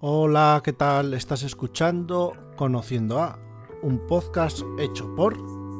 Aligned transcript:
Hola, 0.00 0.60
¿qué 0.62 0.74
tal? 0.74 1.14
Estás 1.14 1.42
escuchando 1.42 2.34
Conociendo 2.54 3.18
a, 3.18 3.38
un 3.80 4.06
podcast 4.06 4.60
hecho 4.78 5.14
por 5.14 5.34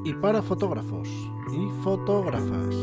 y 0.06 0.14
para 0.14 0.40
fotógrafos 0.40 1.06
y 1.52 1.82
fotógrafas. 1.82 2.74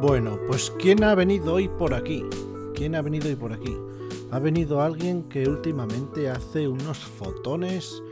Bueno, 0.00 0.38
pues 0.46 0.72
¿quién 0.78 1.04
ha 1.04 1.14
venido 1.14 1.52
hoy 1.52 1.68
por 1.68 1.92
aquí? 1.92 2.24
¿Quién 2.74 2.94
ha 2.94 3.02
venido 3.02 3.28
hoy 3.28 3.36
por 3.36 3.52
aquí? 3.52 3.76
Ha 4.32 4.40
venido 4.40 4.80
alguien 4.80 5.28
que 5.28 5.48
últimamente 5.48 6.28
hace 6.28 6.66
unos 6.66 6.98
fotones 6.98 8.02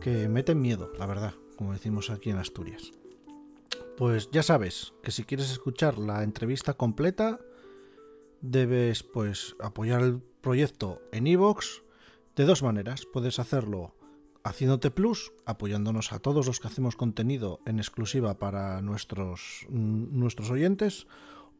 que 0.00 0.28
meten 0.28 0.60
miedo, 0.60 0.90
la 0.98 1.04
verdad, 1.04 1.34
como 1.56 1.74
decimos 1.74 2.08
aquí 2.08 2.30
en 2.30 2.38
Asturias. 2.38 2.92
Pues 3.98 4.30
ya 4.30 4.42
sabes 4.42 4.94
que 5.02 5.10
si 5.10 5.24
quieres 5.24 5.50
escuchar 5.50 5.98
la 5.98 6.22
entrevista 6.22 6.72
completa, 6.72 7.38
debes 8.40 9.02
pues 9.02 9.56
apoyar 9.60 10.02
el 10.02 10.20
proyecto 10.40 11.02
en 11.12 11.26
iVoox 11.26 11.82
de 12.34 12.44
dos 12.44 12.62
maneras. 12.62 13.06
Puedes 13.12 13.38
hacerlo 13.38 13.94
haciéndote 14.42 14.90
plus, 14.90 15.32
apoyándonos 15.44 16.12
a 16.12 16.18
todos 16.18 16.46
los 16.46 16.60
que 16.60 16.68
hacemos 16.68 16.96
contenido 16.96 17.60
en 17.66 17.78
exclusiva 17.78 18.38
para 18.38 18.80
nuestros, 18.80 19.66
nuestros 19.68 20.50
oyentes, 20.50 21.06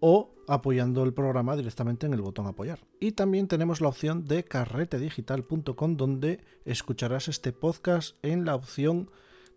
o 0.00 0.34
apoyando 0.48 1.02
el 1.02 1.12
programa 1.12 1.56
directamente 1.56 2.06
en 2.06 2.14
el 2.14 2.22
botón 2.22 2.46
apoyar. 2.46 2.80
Y 3.00 3.12
también 3.12 3.48
tenemos 3.48 3.80
la 3.80 3.88
opción 3.88 4.24
de 4.24 4.44
carretedigital.com 4.44 5.96
donde 5.96 6.40
escucharás 6.64 7.28
este 7.28 7.52
podcast 7.52 8.16
en 8.22 8.44
la 8.44 8.54
opción 8.54 9.10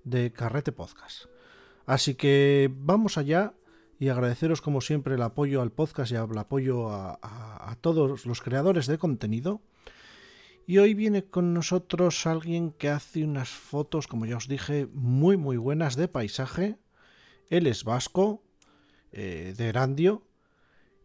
de 0.04 0.32
carrete 0.32 0.72
podcast. 0.72 1.26
Así 1.86 2.16
que 2.16 2.72
vamos 2.74 3.18
allá 3.18 3.54
y 4.00 4.08
agradeceros 4.08 4.62
como 4.62 4.82
siempre 4.82 5.16
el 5.16 5.22
apoyo 5.22 5.62
al 5.62 5.72
podcast 5.72 6.12
y 6.12 6.16
el 6.16 6.38
apoyo 6.38 6.90
a, 6.90 7.78
todos 7.82 8.26
los 8.26 8.42
creadores 8.42 8.88
de 8.88 8.98
contenido. 8.98 9.62
Y 10.66 10.78
hoy 10.78 10.94
viene 10.94 11.26
con 11.26 11.54
nosotros 11.54 12.28
alguien 12.28 12.72
que 12.72 12.90
hace 12.90 13.24
unas 13.24 13.50
fotos, 13.50 14.08
como 14.08 14.26
ya 14.26 14.38
os 14.38 14.48
dije, 14.48 14.88
muy 14.94 15.36
muy 15.36 15.58
buenas 15.58 15.96
de 15.96 16.08
paisaje. 16.08 16.78
Él 17.50 17.66
es 17.66 17.84
vasco, 17.84 18.44
eh, 19.12 19.54
de 19.58 19.68
Erandio, 19.68 20.24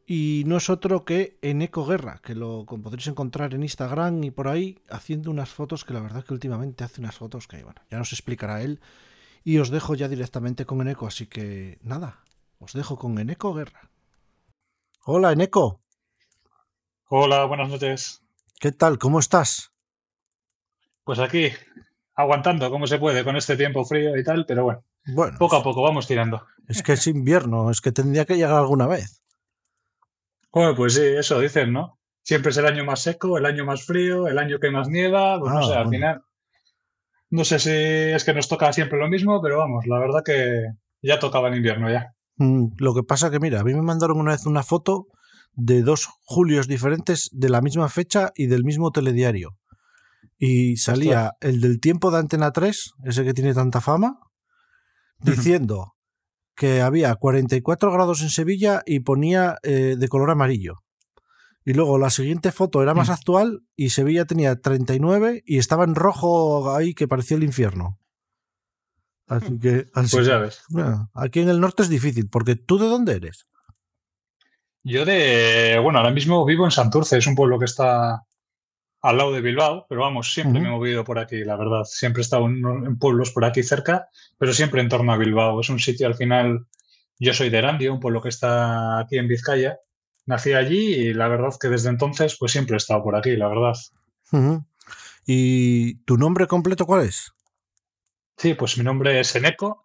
y 0.07 0.45
no 0.47 0.57
es 0.59 0.69
otro 0.69 1.05
que 1.05 1.39
Eneco 1.43 1.87
Guerra, 1.87 2.21
que 2.23 2.35
lo 2.35 2.67
podréis 2.67 3.07
encontrar 3.07 3.55
en 3.55 3.63
Instagram 3.63 4.23
y 4.25 4.31
por 4.31 4.49
ahí 4.49 4.79
haciendo 4.91 5.31
unas 5.31 5.49
fotos 5.51 5.85
que 5.85 5.95
la 5.95 6.01
verdad 6.01 6.25
que 6.25 6.35
últimamente 6.35 6.85
hace 6.85 7.01
unas 7.01 7.17
fotos 7.17 7.49
que, 7.49 7.63
bueno, 7.65 7.81
ya 7.91 7.99
nos 7.99 8.13
explicará 8.13 8.63
él. 8.63 8.81
Y 9.45 9.59
os 9.59 9.71
dejo 9.71 9.95
ya 9.95 10.09
directamente 10.09 10.65
con 10.65 10.81
Eneco, 10.81 11.07
así 11.07 11.27
que 11.27 11.79
nada, 11.83 12.21
os 12.59 12.73
dejo 12.73 12.97
con 12.97 13.19
Eneco 13.19 13.53
Guerra. 13.55 13.91
Hola 15.05 15.33
Eneco. 15.33 15.81
Hola, 17.09 17.45
buenas 17.45 17.69
noches. 17.69 18.23
¿Qué 18.59 18.73
tal? 18.73 18.99
¿Cómo 18.99 19.19
estás? 19.19 19.73
Pues 21.05 21.19
aquí, 21.19 21.51
aguantando 22.15 22.71
como 22.71 22.87
se 22.87 22.99
puede 22.99 23.25
con 23.25 23.37
este 23.37 23.57
tiempo 23.57 23.85
frío 23.85 24.17
y 24.17 24.25
tal, 24.25 24.47
pero 24.47 24.65
bueno, 24.65 24.83
Bueno, 25.07 25.37
poco 25.39 25.57
a 25.57 25.63
poco 25.63 25.83
vamos 25.83 26.07
tirando. 26.07 26.47
es 26.67 26.83
que 26.83 26.93
es 26.95 27.07
invierno, 27.07 27.71
es 27.71 27.83
que 27.83 27.93
tendría 27.93 28.25
que 28.25 28.37
llegar 28.37 28.57
alguna 28.57 28.87
vez. 28.87 29.23
Bueno, 30.55 30.75
pues 30.75 30.95
sí, 30.95 31.03
eso 31.03 31.41
dicen, 31.41 31.73
¿no? 31.73 31.99
Siempre 32.23 32.51
es 32.51 32.57
el 32.57 32.67
año 32.67 32.85
más 32.85 33.03
seco, 33.03 33.37
el 33.37 33.45
año 33.45 33.65
más 33.65 33.85
frío, 33.85 34.29
el 34.29 34.39
año 34.39 34.59
que 34.59 34.71
más 34.71 34.89
nieva, 34.89 35.39
pues 35.39 35.53
no 35.53 35.59
Ah, 35.59 35.67
sé, 35.67 35.75
al 35.75 35.89
final. 35.91 36.23
No 37.31 37.45
sé 37.45 37.59
si 37.59 37.71
es 37.71 38.25
que 38.25 38.33
nos 38.33 38.49
toca 38.49 38.73
siempre 38.73 38.99
lo 38.99 39.09
mismo, 39.09 39.43
pero 39.43 39.59
vamos, 39.59 39.85
la 39.87 39.99
verdad 39.99 40.23
que 40.25 40.63
ya 41.03 41.19
tocaba 41.19 41.49
el 41.49 41.57
invierno 41.57 41.91
ya. 41.91 42.15
Mm, 42.37 42.75
Lo 42.79 42.95
que 42.95 43.03
pasa 43.03 43.31
que, 43.31 43.41
mira, 43.41 43.61
a 43.61 43.65
mí 43.65 43.75
me 43.75 43.83
mandaron 43.83 44.19
una 44.21 44.33
vez 44.33 44.47
una 44.47 44.63
foto 44.63 45.07
de 45.53 45.83
dos 45.83 46.09
julios 46.25 46.67
diferentes 46.69 47.29
de 47.33 47.49
la 47.49 47.61
misma 47.61 47.89
fecha 47.89 48.31
y 48.35 48.47
del 48.47 48.65
mismo 48.65 48.91
telediario. 48.93 49.59
Y 50.39 50.77
salía 50.77 51.33
el 51.41 51.61
del 51.61 51.81
tiempo 51.81 52.11
de 52.11 52.19
Antena 52.19 52.51
3, 52.53 52.93
ese 53.05 53.25
que 53.25 53.35
tiene 53.35 53.55
tanta 53.55 53.81
fama, 53.81 54.19
diciendo 55.19 55.95
que 56.55 56.81
había 56.83 57.15
44 57.17 57.91
grados 57.93 58.23
en 58.23 58.31
Sevilla 58.31 58.83
y 58.87 59.01
ponía 59.01 59.59
eh, 59.63 59.97
de 59.99 60.09
color 60.09 60.31
amarillo. 60.31 60.83
Y 61.65 61.73
luego 61.73 61.99
la 61.99 62.11
siguiente 62.11 62.53
foto 62.53 62.83
era 62.83 62.93
más 62.95 63.09
Mm. 63.09 63.13
actual 63.13 63.63
y 63.75 63.91
Sevilla 63.91 64.27
tenía 64.27 64.61
39 64.61 65.43
y 65.47 65.59
estaba 65.59 65.85
en 65.85 65.95
rojo 65.95 66.75
ahí 66.75 66.95
que 66.95 67.09
parecía 67.09 67.37
el 67.39 67.45
infierno. 67.45 67.99
Así 69.27 69.59
que, 69.59 69.87
así 69.95 70.17
Pues 70.17 70.27
ya 70.27 70.37
ves. 70.39 70.63
aquí 71.15 71.41
en 71.41 71.49
el 71.49 71.61
norte 71.61 71.83
es 71.83 71.89
difícil, 71.89 72.29
porque 72.29 72.57
¿tú 72.57 72.79
de 72.79 72.87
dónde 72.89 73.15
eres? 73.15 73.47
Yo 74.83 75.07
de, 75.07 75.79
bueno, 75.83 75.99
ahora 75.99 76.11
mismo 76.11 76.45
vivo 76.45 76.67
en 76.67 76.71
Santurce, 76.71 77.17
es 77.17 77.27
un 77.27 77.35
pueblo 77.35 77.59
que 77.59 77.65
está 77.65 78.21
al 79.05 79.19
lado 79.19 79.33
de 79.33 79.43
Bilbao, 79.43 79.85
pero 79.87 80.01
vamos, 80.01 80.33
siempre 80.33 80.63
me 80.63 80.69
he 80.69 80.71
movido 80.71 81.05
por 81.05 81.19
aquí, 81.19 81.45
la 81.45 81.57
verdad. 81.57 81.85
Siempre 81.85 82.23
he 82.23 82.25
estado 82.25 82.47
en, 82.47 82.65
en 82.65 82.99
pueblos 82.99 83.33
por 83.33 83.45
aquí 83.45 83.63
cerca, 83.63 84.09
pero 84.39 84.55
siempre 84.55 84.81
en 84.81 84.89
torno 84.89 85.13
a 85.13 85.19
Bilbao. 85.19 85.61
Es 85.61 85.69
un 85.69 85.79
sitio 85.79 86.07
al 86.07 86.15
final, 86.15 86.65
yo 87.19 87.35
soy 87.35 87.51
de 87.51 87.59
Erandio, 87.59 87.93
un 87.93 88.01
pueblo 88.01 88.23
que 88.23 88.31
está 88.31 88.99
aquí 88.99 89.19
en 89.19 89.29
Vizcaya. 89.29 89.79
Nací 90.25 90.55
allí 90.55 90.95
y 90.95 91.13
la 91.13 91.29
verdad 91.29 91.53
que 91.61 91.69
desde 91.69 91.91
entonces 91.91 92.39
pues 92.41 92.53
siempre 92.53 92.77
he 92.77 92.79
estado 92.79 93.03
por 93.03 93.15
aquí, 93.15 93.37
la 93.37 93.49
verdad. 93.49 93.75
¿Y 95.27 95.97
tu 96.07 96.17
nombre 96.17 96.47
completo 96.47 96.87
cuál 96.87 97.03
es? 97.03 97.35
Sí, 98.39 98.55
pues 98.55 98.79
mi 98.79 98.85
nombre 98.85 99.21
es 99.21 99.37
Eneco, 99.37 99.85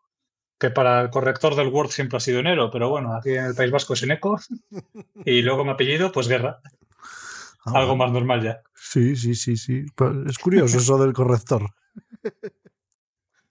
que 0.58 0.70
para 0.70 1.02
el 1.02 1.10
corrector 1.10 1.56
del 1.56 1.68
Word 1.68 1.90
siempre 1.90 2.16
ha 2.16 2.22
sido 2.22 2.40
Enero, 2.40 2.72
pero 2.72 2.88
bueno, 2.88 3.14
aquí 3.14 3.32
en 3.32 3.48
el 3.48 3.56
País 3.56 3.70
Vasco 3.70 3.96
es 3.96 4.04
Eneco. 4.04 4.40
Y 5.26 5.42
luego 5.42 5.66
mi 5.66 5.72
apellido, 5.72 6.14
pues 6.14 6.30
Guerra, 6.30 6.62
Ah, 7.74 7.80
algo 7.80 7.96
más 7.96 8.12
normal 8.12 8.44
ya. 8.44 8.62
Sí, 8.76 9.16
sí, 9.16 9.36
sí, 9.36 9.58
sí. 9.58 9.86
Pero 9.96 10.30
Es 10.30 10.38
curioso 10.38 10.78
eso 10.78 10.98
del 10.98 11.14
corrector. 11.14 11.70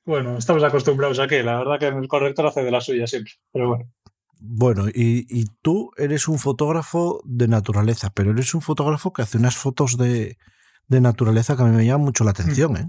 Bueno, 0.05 0.39
estamos 0.39 0.65
acostumbrados 0.65 1.19
aquí, 1.19 1.43
la 1.43 1.59
verdad 1.59 1.79
que 1.79 1.89
el 1.89 2.09
corrector 2.09 2.47
hace 2.47 2.65
de 2.65 2.71
la 2.71 2.81
suya 2.81 3.07
siempre, 3.07 3.35
pero 3.53 3.69
bueno. 3.69 3.93
Bueno, 4.41 4.89
y, 4.89 5.27
y 5.29 5.45
tú 5.61 5.91
eres 5.99 6.29
un 6.29 6.39
fotógrafo 6.39 7.21
de 7.27 7.47
naturaleza, 7.47 8.09
pero 8.15 8.31
eres 8.31 8.55
un 8.55 8.63
fotógrafo 8.63 9.13
que 9.13 9.21
hace 9.21 9.37
unas 9.37 9.59
fotos 9.59 9.99
de, 9.99 10.39
de 10.87 11.01
naturaleza 11.03 11.57
que 11.57 11.63
a 11.63 11.67
mí 11.67 11.77
me 11.77 11.85
llaman 11.85 12.07
mucho 12.07 12.25
la 12.25 12.31
atención, 12.31 12.77
¿eh? 12.79 12.87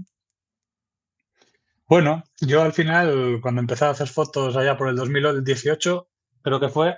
Bueno, 1.86 2.22
yo 2.40 2.62
al 2.62 2.72
final, 2.72 3.40
cuando 3.42 3.60
empecé 3.60 3.84
a 3.84 3.90
hacer 3.90 4.08
fotos 4.08 4.56
allá 4.56 4.78
por 4.78 4.88
el 4.88 4.96
2018, 4.96 6.08
creo 6.40 6.60
que 6.60 6.68
fue, 6.68 6.96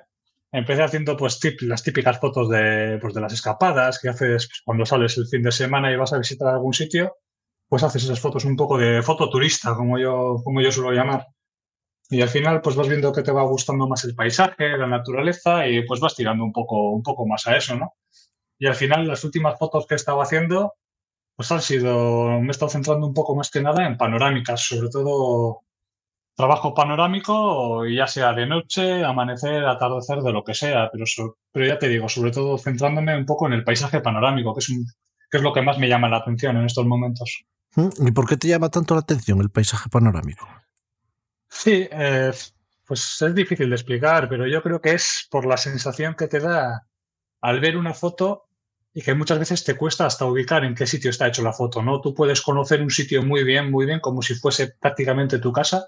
empecé 0.53 0.83
haciendo 0.83 1.17
pues 1.17 1.41
tip- 1.41 1.63
las 1.63 1.83
típicas 1.83 2.19
fotos 2.21 2.49
de, 2.51 2.99
pues, 3.01 3.15
de 3.15 3.21
las 3.21 3.33
escapadas 3.33 3.99
que 4.01 4.09
haces 4.11 4.47
pues, 4.49 4.63
cuando 4.65 4.87
sales 4.87 5.17
el 5.19 5.27
fin 5.29 5.43
de 5.43 5.53
semana 5.53 5.93
y 5.93 5.97
vas 5.97 6.13
a 6.13 6.19
visitar 6.19 6.49
algún 6.49 6.75
sitio, 6.75 7.17
pues 7.69 7.83
haces 7.83 8.05
esas 8.05 8.21
fotos 8.21 8.45
un 8.45 8.57
poco 8.57 8.79
de 8.79 9.03
foto 9.03 9.31
turista, 9.31 9.75
como 9.75 9.99
yo, 9.99 10.37
como 10.45 10.61
yo 10.61 10.71
suelo 10.73 10.93
llamar. 10.93 11.27
Y 12.11 12.21
al 12.21 12.29
final 12.29 12.61
pues 12.61 12.77
vas 12.77 12.89
viendo 12.89 13.13
que 13.13 13.23
te 13.23 13.33
va 13.33 13.43
gustando 13.45 13.89
más 13.89 14.05
el 14.05 14.15
paisaje, 14.15 14.77
la 14.77 14.87
naturaleza 14.87 15.67
y 15.69 15.83
pues 15.87 16.01
vas 16.01 16.15
tirando 16.15 16.45
un 16.45 16.53
poco, 16.53 16.91
un 16.91 17.03
poco 17.03 17.27
más 17.27 17.47
a 17.47 17.57
eso, 17.57 17.77
¿no? 17.77 17.95
Y 18.59 18.67
al 18.67 18.75
final 18.77 19.07
las 19.09 19.25
últimas 19.25 19.59
fotos 19.59 19.87
que 19.87 19.95
he 19.95 19.97
estado 19.97 20.23
haciendo 20.23 20.75
pues 21.37 21.53
han 21.53 21.63
sido, 21.63 22.41
me 22.41 22.49
he 22.49 22.51
estado 22.53 22.71
centrando 22.71 23.07
un 23.07 23.15
poco 23.15 23.37
más 23.37 23.51
que 23.51 23.63
nada 23.63 23.87
en 23.87 23.97
panorámicas, 23.99 24.63
sobre 24.67 24.89
todo 24.91 25.63
trabajo 26.43 26.75
panorámico, 26.75 27.87
ya 27.87 28.09
sea 28.09 28.33
de 28.33 28.47
noche, 28.47 29.05
amanecer, 29.05 29.65
atardecer, 29.65 30.23
de 30.23 30.33
lo 30.33 30.43
que 30.43 30.55
sea, 30.55 30.91
pero, 30.91 31.07
so- 31.07 31.37
pero 31.53 31.67
ya 31.67 31.79
te 31.79 31.89
digo, 31.89 32.09
sobre 32.09 32.33
todo 32.33 32.59
centrándome 32.59 33.17
un 33.17 33.25
poco 33.25 33.47
en 33.47 33.53
el 33.53 33.63
paisaje 33.63 34.01
panorámico, 34.01 34.53
que 34.53 34.59
es, 34.59 34.69
un- 34.71 34.85
que 35.31 35.37
es 35.37 35.43
lo 35.45 35.53
que 35.53 35.63
más 35.63 35.79
me 35.79 35.89
llama 35.89 36.09
la 36.09 36.17
atención 36.17 36.57
en 36.57 36.65
estos 36.67 36.85
momentos. 36.85 37.45
¿Mm? 37.77 38.09
¿Y 38.09 38.11
por 38.11 38.27
qué 38.29 38.37
te 38.37 38.49
llama 38.49 38.71
tanto 38.71 38.95
la 38.95 39.01
atención 39.03 39.41
el 39.41 39.51
paisaje 39.51 39.89
panorámico? 39.89 40.49
Sí, 41.49 41.87
eh, 41.93 42.33
pues 42.89 43.23
es 43.23 43.35
difícil 43.37 43.69
de 43.69 43.77
explicar, 43.77 44.29
pero 44.29 44.45
yo 44.49 44.63
creo 44.65 44.81
que 44.81 44.95
es 44.95 45.29
por 45.31 45.47
la 45.47 45.57
sensación 45.57 46.17
que 46.17 46.27
te 46.27 46.41
da 46.41 46.89
al 47.41 47.61
ver 47.61 47.77
una 47.77 47.95
foto 47.95 48.49
y 48.93 49.01
que 49.01 49.15
muchas 49.15 49.39
veces 49.39 49.63
te 49.63 49.77
cuesta 49.77 50.07
hasta 50.07 50.25
ubicar 50.27 50.65
en 50.65 50.75
qué 50.75 50.89
sitio 50.89 51.09
está 51.11 51.29
hecho 51.29 51.43
la 51.45 51.53
foto, 51.53 51.85
¿no? 51.85 52.01
Tú 52.01 52.15
puedes 52.15 52.43
conocer 52.43 52.83
un 52.83 52.91
sitio 52.91 53.23
muy 53.23 53.45
bien, 53.45 53.71
muy 53.71 53.87
bien, 53.87 54.01
como 54.01 54.23
si 54.23 54.35
fuese 54.35 54.75
prácticamente 54.81 55.39
tu 55.39 55.53
casa, 55.53 55.87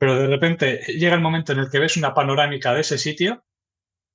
pero 0.00 0.18
de 0.18 0.28
repente 0.28 0.80
llega 0.98 1.14
el 1.14 1.20
momento 1.20 1.52
en 1.52 1.58
el 1.58 1.70
que 1.70 1.78
ves 1.78 1.98
una 1.98 2.14
panorámica 2.14 2.72
de 2.72 2.80
ese 2.80 2.96
sitio 2.96 3.44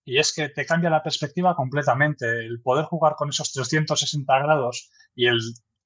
y 0.04 0.18
es 0.18 0.34
que 0.34 0.50
te 0.50 0.66
cambia 0.66 0.90
la 0.90 1.04
perspectiva 1.04 1.56
completamente. 1.56 2.26
El 2.28 2.60
poder 2.60 2.86
jugar 2.86 3.14
con 3.16 3.30
esos 3.30 3.54
360 3.54 4.40
grados 4.40 4.90
y 5.14 5.28
el 5.28 5.38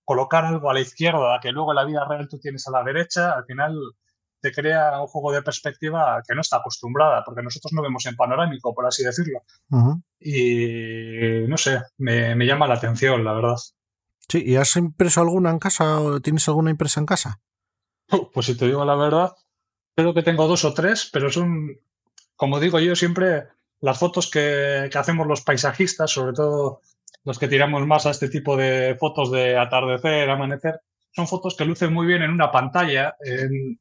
colocar 0.06 0.46
algo 0.46 0.70
a 0.70 0.74
la 0.74 0.80
izquierda, 0.80 1.38
que 1.42 1.52
luego 1.52 1.74
en 1.74 1.76
la 1.76 1.84
vida 1.84 2.08
real 2.08 2.30
tú 2.30 2.40
tienes 2.40 2.66
a 2.70 2.72
la 2.72 2.82
derecha, 2.82 3.34
al 3.34 3.44
final 3.44 3.78
te 4.40 4.54
crea 4.54 5.02
un 5.02 5.08
juego 5.08 5.34
de 5.34 5.42
perspectiva 5.42 6.24
que 6.26 6.34
no 6.34 6.40
está 6.40 6.58
acostumbrada, 6.58 7.22
porque 7.26 7.44
nosotros 7.44 7.74
no 7.74 7.82
vemos 7.82 8.06
en 8.06 8.16
panorámico, 8.16 8.74
por 8.74 8.88
así 8.88 9.04
decirlo. 9.04 9.42
Y 10.18 11.46
no 11.46 11.58
sé, 11.58 11.82
me, 11.98 12.36
me 12.36 12.46
llama 12.46 12.68
la 12.68 12.76
atención, 12.76 13.26
la 13.26 13.34
verdad. 13.34 13.58
Sí, 14.30 14.44
¿y 14.46 14.56
has 14.56 14.78
impreso 14.78 15.20
alguna 15.20 15.50
en 15.50 15.60
casa 15.60 16.00
o 16.00 16.22
tienes 16.22 16.48
alguna 16.48 16.72
impresa 16.72 17.02
en 17.02 17.06
casa? 17.06 17.42
Pues 18.34 18.46
si 18.46 18.58
te 18.58 18.66
digo 18.66 18.86
la 18.86 18.96
verdad, 18.96 19.34
creo 20.02 20.14
que 20.14 20.24
tengo 20.24 20.48
dos 20.48 20.64
o 20.66 20.74
tres, 20.74 21.10
pero 21.12 21.30
son, 21.30 21.78
como 22.36 22.60
digo 22.60 22.80
yo 22.80 22.96
siempre, 22.96 23.48
las 23.82 24.00
fotos 24.00 24.30
que, 24.32 24.90
que 24.92 24.98
hacemos 24.98 25.28
los 25.28 25.42
paisajistas, 25.42 26.12
sobre 26.12 26.34
todo 26.34 26.82
los 27.26 27.38
que 27.38 27.48
tiramos 27.48 27.86
más 27.86 28.06
a 28.06 28.12
este 28.12 28.30
tipo 28.30 28.56
de 28.56 28.96
fotos 28.98 29.32
de 29.32 29.58
atardecer, 29.58 30.30
amanecer, 30.30 30.80
son 31.12 31.28
fotos 31.28 31.56
que 31.58 31.66
lucen 31.66 31.94
muy 31.94 32.08
bien 32.08 32.22
en 32.22 32.32
una 32.32 32.52
pantalla, 32.52 33.16
en, 33.20 33.80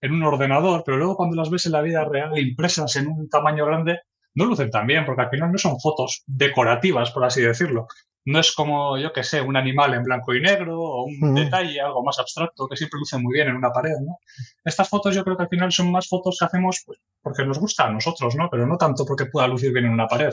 en 0.00 0.12
un 0.12 0.22
ordenador, 0.22 0.82
pero 0.84 0.96
luego 0.96 1.16
cuando 1.16 1.36
las 1.36 1.50
ves 1.50 1.66
en 1.66 1.72
la 1.72 1.82
vida 1.82 2.04
real 2.04 2.38
impresas 2.38 2.96
en 2.96 3.08
un 3.08 3.28
tamaño 3.28 3.66
grande, 3.66 4.00
no 4.34 4.46
lucen 4.46 4.70
tan 4.70 4.86
bien, 4.86 5.04
porque 5.04 5.22
al 5.22 5.30
final 5.30 5.52
no 5.52 5.58
son 5.58 5.78
fotos 5.78 6.22
decorativas, 6.26 7.10
por 7.10 7.24
así 7.24 7.42
decirlo. 7.42 7.86
No 8.26 8.38
es 8.38 8.52
como, 8.54 8.98
yo 8.98 9.12
que 9.12 9.24
sé, 9.24 9.40
un 9.40 9.56
animal 9.56 9.94
en 9.94 10.02
blanco 10.02 10.34
y 10.34 10.40
negro 10.42 10.78
o 10.78 11.04
un 11.04 11.34
detalle, 11.34 11.80
algo 11.80 12.04
más 12.04 12.18
abstracto, 12.18 12.68
que 12.68 12.76
siempre 12.76 12.98
luce 12.98 13.16
muy 13.18 13.32
bien 13.32 13.48
en 13.48 13.56
una 13.56 13.70
pared, 13.72 13.94
¿no? 14.04 14.18
Estas 14.64 14.88
fotos 14.88 15.14
yo 15.14 15.24
creo 15.24 15.36
que 15.36 15.44
al 15.44 15.48
final 15.48 15.72
son 15.72 15.90
más 15.90 16.06
fotos 16.08 16.36
que 16.38 16.44
hacemos 16.44 16.82
pues, 16.84 16.98
porque 17.22 17.44
nos 17.46 17.58
gusta 17.58 17.86
a 17.86 17.90
nosotros, 17.90 18.36
¿no? 18.36 18.48
Pero 18.50 18.66
no 18.66 18.76
tanto 18.76 19.04
porque 19.06 19.26
pueda 19.26 19.48
lucir 19.48 19.72
bien 19.72 19.86
en 19.86 19.92
una 19.92 20.06
pared. 20.06 20.32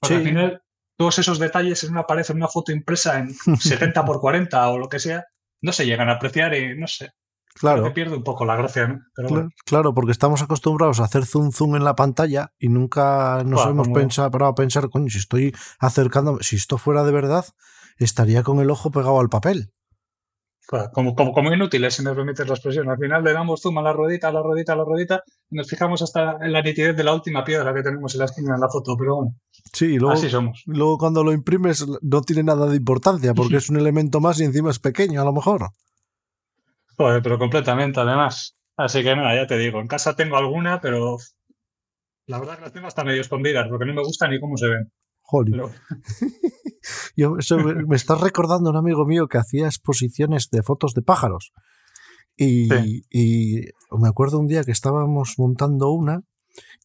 Porque 0.00 0.14
Sí. 0.14 0.20
al 0.20 0.26
final, 0.26 0.62
todos 0.96 1.18
esos 1.18 1.38
detalles 1.38 1.84
en 1.84 1.90
una 1.90 2.04
pared, 2.06 2.24
en 2.30 2.36
una 2.36 2.48
foto 2.48 2.72
impresa 2.72 3.18
en 3.18 3.28
70 3.60 4.04
por 4.04 4.20
40 4.20 4.70
o 4.70 4.78
lo 4.78 4.88
que 4.88 4.98
sea, 4.98 5.24
no 5.60 5.72
se 5.72 5.84
llegan 5.86 6.08
a 6.08 6.12
apreciar 6.14 6.54
y 6.54 6.78
no 6.78 6.86
sé, 6.86 7.10
Claro, 7.58 7.82
me 7.82 7.90
pierde 7.90 8.16
un 8.16 8.22
poco 8.22 8.44
la 8.44 8.56
gracia, 8.56 8.86
¿no? 8.88 9.00
Pero 9.14 9.28
bueno. 9.28 9.48
cla- 9.48 9.52
claro, 9.64 9.94
porque 9.94 10.12
estamos 10.12 10.42
acostumbrados 10.42 11.00
a 11.00 11.04
hacer 11.04 11.26
zoom 11.26 11.50
zoom 11.52 11.76
en 11.76 11.84
la 11.84 11.94
pantalla 11.96 12.52
y 12.58 12.68
nunca 12.68 13.42
nos 13.44 13.60
Claro, 13.60 13.70
hemos 13.70 13.88
como- 13.88 13.98
pensado, 14.00 14.30
parado 14.30 14.52
a 14.52 14.54
pensar, 14.54 14.88
coño, 14.90 15.08
si 15.10 15.18
estoy 15.18 15.54
acercándome, 15.80 16.42
si 16.42 16.56
esto 16.56 16.78
fuera 16.78 17.02
de 17.04 17.12
verdad, 17.12 17.44
estaría 17.98 18.42
con 18.42 18.60
el 18.60 18.70
ojo 18.70 18.90
pegado 18.90 19.18
al 19.20 19.28
papel. 19.28 19.72
Claro, 20.66 20.90
Como, 20.92 21.14
como, 21.14 21.32
como 21.32 21.50
inútiles, 21.52 21.94
si 21.94 22.02
me 22.02 22.14
permites 22.14 22.46
la 22.46 22.52
expresión. 22.52 22.90
Al 22.90 22.98
final 22.98 23.24
le 23.24 23.32
damos 23.32 23.62
zoom 23.62 23.78
a 23.78 23.82
la 23.82 23.94
ruedita, 23.94 24.28
a 24.28 24.32
la 24.32 24.42
ruedita, 24.42 24.74
a 24.74 24.76
la 24.76 24.84
ruedita, 24.84 25.22
y 25.50 25.56
nos 25.56 25.66
fijamos 25.66 26.02
hasta 26.02 26.36
en 26.42 26.52
la 26.52 26.60
nitidez 26.60 26.94
de 26.94 27.04
la 27.04 27.14
última 27.14 27.42
piedra 27.42 27.72
que 27.72 27.82
tenemos 27.82 28.12
en 28.14 28.18
la 28.18 28.24
esquina 28.26 28.54
en 28.54 28.60
la 28.60 28.68
foto. 28.68 28.94
Pero 28.98 29.16
bueno, 29.16 29.34
Sí, 29.72 29.86
y 29.94 29.98
luego, 29.98 30.12
así 30.12 30.28
somos. 30.28 30.62
luego 30.66 30.98
cuando 30.98 31.24
lo 31.24 31.32
imprimes 31.32 31.86
no 32.02 32.20
tiene 32.20 32.42
nada 32.42 32.66
de 32.66 32.76
importancia 32.76 33.32
porque 33.32 33.56
es 33.56 33.70
un 33.70 33.78
elemento 33.78 34.20
más 34.20 34.38
y 34.40 34.44
encima 34.44 34.70
es 34.70 34.78
pequeño 34.78 35.22
a 35.22 35.24
lo 35.24 35.32
mejor. 35.32 35.70
Joder, 36.98 37.22
pero 37.22 37.38
completamente, 37.38 38.00
además. 38.00 38.56
Así 38.76 39.02
que 39.02 39.16
nada, 39.16 39.34
ya 39.34 39.46
te 39.46 39.56
digo, 39.56 39.80
en 39.80 39.86
casa 39.86 40.14
tengo 40.14 40.36
alguna, 40.36 40.80
pero 40.80 41.16
la 42.26 42.38
verdad 42.38 42.56
que 42.56 42.62
las 42.62 42.72
tengo 42.72 42.86
hasta 42.88 43.04
medio 43.04 43.20
escondidas, 43.22 43.66
porque 43.70 43.86
no 43.86 43.94
me 43.94 44.02
gusta 44.02 44.28
ni 44.28 44.38
cómo 44.38 44.56
se 44.56 44.68
ven. 44.68 44.92
Pero, 45.50 45.70
Yo, 47.16 47.36
eso 47.38 47.58
me, 47.58 47.74
me 47.86 47.96
estás 47.96 48.20
recordando 48.20 48.70
un 48.70 48.76
amigo 48.76 49.04
mío 49.06 49.26
que 49.28 49.38
hacía 49.38 49.66
exposiciones 49.66 50.48
de 50.50 50.62
fotos 50.62 50.94
de 50.94 51.02
pájaros. 51.02 51.52
Y, 52.36 52.68
Sí. 52.68 53.02
y 53.10 53.60
me 53.90 54.08
acuerdo 54.08 54.38
un 54.38 54.46
día 54.46 54.64
que 54.64 54.70
estábamos 54.72 55.34
montando 55.38 55.90
una 55.90 56.20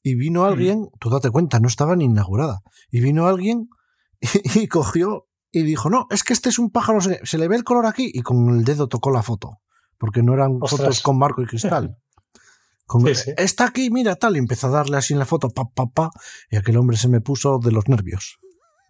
y 0.01 0.15
vino 0.15 0.45
alguien, 0.45 0.89
tú 0.99 1.09
date 1.09 1.29
cuenta, 1.29 1.59
no 1.59 1.67
estaba 1.67 1.95
ni 1.95 2.05
inaugurada, 2.05 2.59
y 2.91 2.99
vino 3.01 3.27
alguien 3.27 3.69
y, 4.21 4.59
y 4.61 4.67
cogió 4.67 5.27
y 5.51 5.63
dijo, 5.63 5.89
no, 5.89 6.07
es 6.09 6.23
que 6.23 6.33
este 6.33 6.49
es 6.49 6.57
un 6.59 6.71
pájaro, 6.71 6.99
se, 7.01 7.19
se 7.23 7.37
le 7.37 7.47
ve 7.47 7.55
el 7.55 7.63
color 7.63 7.85
aquí, 7.85 8.09
y 8.13 8.21
con 8.21 8.49
el 8.49 8.63
dedo 8.65 8.87
tocó 8.87 9.11
la 9.11 9.21
foto, 9.21 9.59
porque 10.03 10.21
no 10.21 10.33
eran 10.33 10.57
Ostras. 10.59 10.81
fotos 10.81 11.01
con 11.01 11.17
marco 11.17 11.41
y 11.41 11.45
cristal. 11.45 11.95
Con- 12.85 13.05
Sí, 13.07 13.15
sí. 13.15 13.31
Está 13.37 13.67
aquí, 13.67 13.89
mira, 13.89 14.17
tal, 14.17 14.35
y 14.35 14.39
empezó 14.39 14.67
a 14.67 14.71
darle 14.71 14.97
así 14.97 15.13
en 15.13 15.19
la 15.19 15.25
foto, 15.25 15.47
pa, 15.49 15.63
pa, 15.73 15.85
pa, 15.85 16.09
y 16.51 16.57
aquel 16.57 16.75
hombre 16.75 16.97
se 16.97 17.07
me 17.07 17.21
puso 17.21 17.57
de 17.59 17.71
los 17.71 17.87
nervios. 17.87 18.37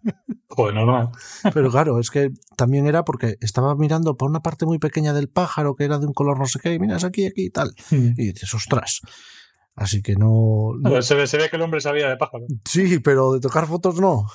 joder, 0.48 0.74
normal. 0.74 1.10
Pero 1.54 1.70
claro, 1.70 2.00
es 2.00 2.10
que 2.10 2.30
también 2.56 2.88
era 2.88 3.04
porque 3.04 3.36
estaba 3.40 3.76
mirando 3.76 4.16
por 4.16 4.28
una 4.28 4.40
parte 4.40 4.66
muy 4.66 4.80
pequeña 4.80 5.12
del 5.12 5.28
pájaro 5.28 5.76
que 5.76 5.84
era 5.84 6.00
de 6.00 6.06
un 6.08 6.12
color 6.14 6.36
no 6.36 6.46
sé 6.46 6.58
qué, 6.58 6.74
y 6.74 6.80
miras 6.80 7.04
aquí, 7.04 7.26
aquí 7.26 7.44
y 7.44 7.50
tal. 7.50 7.70
Y 7.92 8.32
dices, 8.32 8.52
ostras. 8.52 9.00
Así 9.76 10.02
que 10.02 10.16
no. 10.16 10.72
Se, 11.00 11.14
ve, 11.14 11.28
se 11.28 11.36
ve 11.36 11.48
que 11.48 11.54
el 11.54 11.62
hombre 11.62 11.80
sabía 11.80 12.08
de 12.08 12.16
pájaros. 12.16 12.48
Sí, 12.64 12.98
pero 12.98 13.34
de 13.34 13.40
tocar 13.40 13.68
fotos 13.68 14.00
no. 14.00 14.26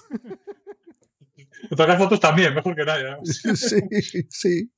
De 1.70 1.76
tocar 1.76 1.98
fotos 1.98 2.22
también, 2.22 2.56
mejor 2.56 2.74
que 2.74 2.86
nadie. 2.86 3.04
¿no? 3.12 3.18
Sí, 3.26 3.82
sí. 4.30 4.72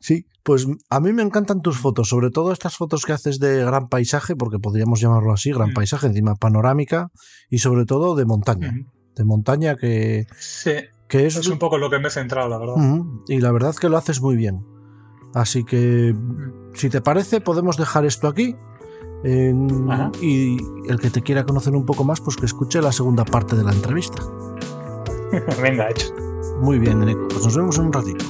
Sí, 0.00 0.26
pues 0.44 0.66
a 0.90 1.00
mí 1.00 1.12
me 1.12 1.22
encantan 1.22 1.60
tus 1.60 1.78
fotos, 1.78 2.08
sobre 2.08 2.30
todo 2.30 2.52
estas 2.52 2.76
fotos 2.76 3.04
que 3.04 3.12
haces 3.12 3.38
de 3.40 3.64
gran 3.64 3.88
paisaje, 3.88 4.36
porque 4.36 4.58
podríamos 4.58 5.00
llamarlo 5.00 5.32
así, 5.32 5.50
gran 5.52 5.70
Mm. 5.70 5.74
paisaje, 5.74 6.06
encima 6.06 6.36
panorámica, 6.36 7.10
y 7.50 7.58
sobre 7.58 7.84
todo 7.84 8.14
de 8.14 8.24
montaña. 8.24 8.74
De 9.16 9.24
montaña 9.24 9.74
que, 9.76 10.26
Sí, 10.38 10.70
que 11.08 11.26
es. 11.26 11.34
es 11.36 11.48
un 11.48 11.58
poco 11.58 11.78
lo 11.78 11.90
que 11.90 11.98
me 11.98 12.08
he 12.08 12.10
centrado, 12.12 12.48
la 12.48 12.58
verdad. 12.58 12.76
Y 13.26 13.40
la 13.40 13.50
verdad 13.50 13.74
que 13.74 13.88
lo 13.88 13.96
haces 13.96 14.20
muy 14.22 14.36
bien. 14.36 14.64
Así 15.34 15.64
que, 15.64 16.14
si 16.74 16.88
te 16.88 17.00
parece, 17.00 17.40
podemos 17.40 17.76
dejar 17.76 18.04
esto 18.06 18.28
aquí. 18.28 18.54
En- 19.24 19.88
y 20.22 20.56
el 20.88 21.00
que 21.00 21.10
te 21.10 21.22
quiera 21.22 21.44
conocer 21.44 21.74
un 21.74 21.84
poco 21.84 22.04
más, 22.04 22.20
pues 22.20 22.36
que 22.36 22.46
escuche 22.46 22.80
la 22.80 22.92
segunda 22.92 23.24
parte 23.24 23.56
de 23.56 23.64
la 23.64 23.72
entrevista. 23.72 24.22
Venga, 25.60 25.90
hecho. 25.90 26.14
Muy 26.62 26.78
bien, 26.78 27.02
Eneco. 27.02 27.26
Pues 27.28 27.44
nos 27.44 27.56
vemos 27.56 27.78
en 27.78 27.86
un 27.86 27.92
ratito. 27.92 28.24